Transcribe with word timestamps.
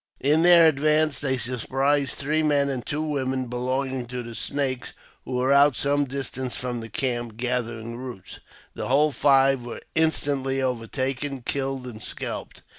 In 0.21 0.41
their 0.41 0.65
advance 0.67 1.19
they 1.19 1.37
surprised 1.37 2.15
three 2.17 2.41
men 2.41 2.69
and 2.69 2.83
two 2.83 3.03
women 3.03 3.45
belonging 3.45 4.07
to 4.07 4.23
the 4.23 4.33
Snakes, 4.33 4.93
who 5.25 5.33
were 5.33 5.53
out 5.53 5.77
some 5.77 6.05
distance 6.05 6.55
from 6.55 6.81
camp, 6.89 7.37
gathering 7.37 7.95
roots. 7.95 8.39
The 8.73 8.87
whole 8.87 9.11
five 9.11 9.63
were 9.63 9.81
instantly 9.93 10.59
overtaken, 10.59 11.43
killed, 11.43 11.85
and 11.85 12.01
scalped. 12.01 12.63